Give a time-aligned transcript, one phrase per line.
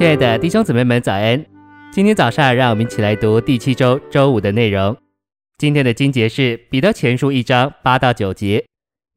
[0.00, 1.44] 亲爱的弟兄姊妹们，早安！
[1.92, 4.96] 今天早上，让我们一起来读第七周周五的内容。
[5.58, 8.64] 今天的经节是彼得前书一章八到九节。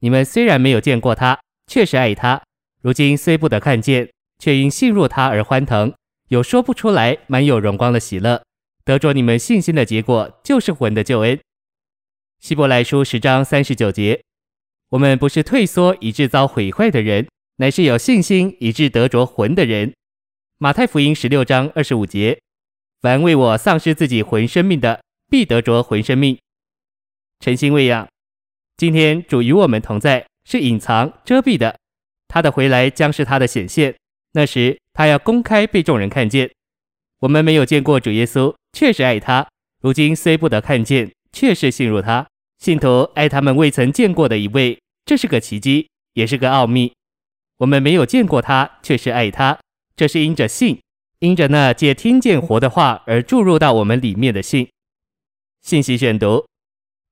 [0.02, 2.42] 你们虽然没有见过他，确实爱他；
[2.82, 5.94] 如今虽不得看见，却因信入他而欢腾，
[6.28, 8.44] 有说不出来满有荣光的喜乐。
[8.84, 11.40] 得着你们信心的结果，就是魂的救恩。
[12.42, 14.22] 希伯来书十章三十九节。
[14.90, 17.30] 我们不是退缩以致遭毁坏的人，
[17.60, 19.94] 乃是有信心以致得着魂的人。
[20.64, 22.40] 马太福音十六章二十五节：
[23.02, 26.40] 凡为我丧失自己魂生命的，必得着魂生命。
[27.42, 28.08] 诚心喂养。
[28.78, 31.78] 今天主与我们同在，是隐藏遮蔽的，
[32.30, 33.94] 他的回来将是他的显现。
[34.32, 36.50] 那时他要公开被众人看见。
[37.20, 39.46] 我们没有见过主耶稣，确实爱他；
[39.82, 42.26] 如今虽不得看见，确实信入他。
[42.60, 44.80] 信徒爱他们未曾见过的一位。
[45.04, 46.94] 这是个奇迹，也是个奥秘。
[47.58, 49.60] 我们没有见过他，却是爱他。
[49.96, 50.82] 这是因着信，
[51.20, 54.68] 因着那借听见活的话而注入到我们里面的信。
[55.62, 56.46] 信息选读，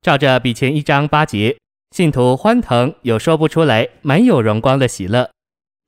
[0.02, 1.58] 照着比前一章八节，
[1.92, 5.30] 信徒欢腾，有说不出来满有荣光的喜乐。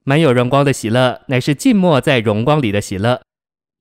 [0.05, 3.21] 满有荣光的喜乐，乃是静默在荣光里的喜乐。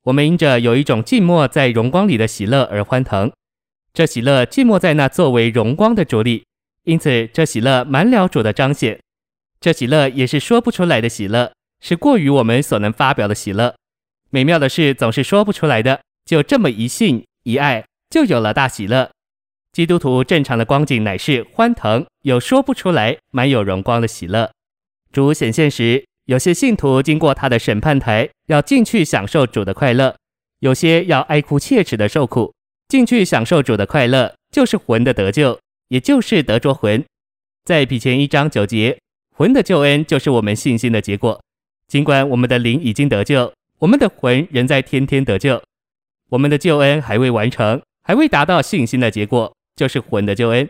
[0.05, 3.31] 我们因着有一种静默在荣光里的喜乐而欢腾。
[3.93, 6.45] 这喜乐静默在那作为荣光的主里。
[6.85, 9.01] 因此，这喜乐满了主的彰显，
[9.61, 11.53] 这喜乐也是说不出来的喜乐，
[11.83, 13.75] 是过于我们所能发表的喜乐。
[14.31, 19.11] 美妙的事总是说不出来的，就这么一信一爱，就有了大喜乐。
[19.73, 24.51] 基督徒正常的光景乃是欢腾，有说不出来满有荣光的喜乐。
[25.13, 30.15] 主显现时，有些信徒经过他的审判台，要进去享受主的快乐；
[30.61, 32.55] 有些要哀哭切齿的受苦，
[32.89, 35.59] 进去享受主的快乐，就是魂的得救。
[35.89, 37.05] 也就是得着魂，
[37.67, 38.99] 在彼前一章九节，
[39.37, 41.39] 魂的救恩就是我们信心的结果。
[41.93, 45.63] 尽管我们的灵已经得救，我们的魂仍在天天得救。
[46.31, 50.67] 我们的救恩还未完成，还未达到信心的结果，就是魂的救恩。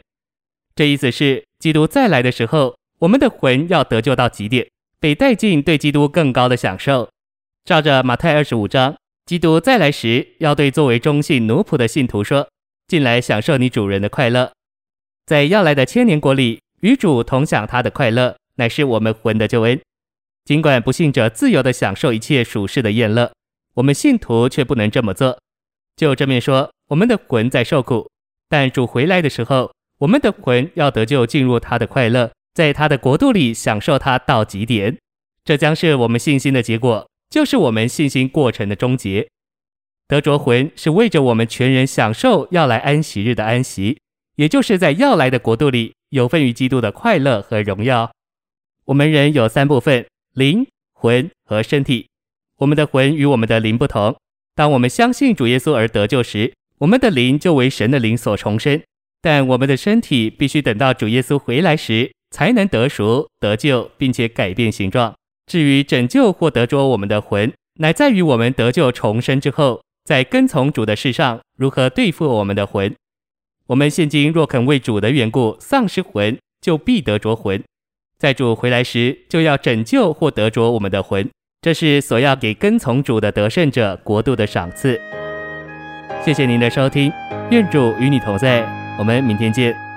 [0.74, 4.66] 这意思是，基督再来的时候，我们的魂要得救到极点，
[4.98, 7.08] 被带进对基督更高的享受。
[7.64, 12.48] 照着马太二十五章，基督再来时，要对作为忠信奴仆的信徒说
[12.88, 14.50] ：“进来享受你主人的快乐。”
[15.24, 19.80] 在要来的千年国里，与主同享他的快乐，乃是我们魂的救恩。
[20.44, 23.32] 尽管不信者自由地享受一切属世的宴乐，
[23.75, 25.38] 我们信徒却不能这么做。
[25.97, 28.10] 就正面说，我们的魂在受苦，
[28.48, 34.98] 但主回来的时候，我们的魂要得救，进入他的快乐，在他的国度里享受他到极点。
[35.44, 39.28] 这将是我们信心的结果，就是我们信心过程的终结。
[40.09, 43.98] 得着魂是为着我们全人享受要来安息日的安息。
[44.36, 48.10] 也就是在要来的国度里有份于基督的快乐和荣耀。
[48.86, 52.06] 我们人有三部分：灵、魂和身体。
[52.59, 54.16] 我们的魂与我们的灵不同。
[54.54, 58.81] 当我们相信主耶稣而得救时，我们的灵就为神的灵所重生。
[59.21, 65.15] 但我们的身体必须等到主耶稣回来时，才能得赎、得救，并且改变形状。
[65.47, 72.94] 至于拯救或得着我们的魂，乃在于我们得救重生之后，在跟从主的事上如何对付我们的魂。
[73.69, 77.62] 我们现今若肯为主的缘故丧失魂，就必得着魂。
[78.22, 81.28] 在主回来时，就要拯救或得着我们的魂。
[81.60, 85.00] 这是所要给跟从主的得胜者国度的赏赐。
[86.25, 87.12] 谢谢您的收听，
[87.50, 88.65] 愿主与你同在，
[88.97, 89.91] 我们明天见。